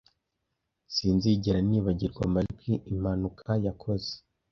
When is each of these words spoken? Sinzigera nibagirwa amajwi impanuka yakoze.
Sinzigera 0.93 1.59
nibagirwa 1.67 2.21
amajwi 2.29 2.71
impanuka 2.91 3.49
yakoze. 3.65 4.11